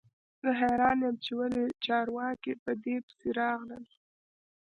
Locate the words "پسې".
3.05-3.29